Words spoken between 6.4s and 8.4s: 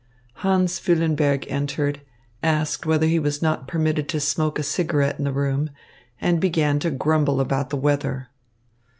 began to grumble about the weather.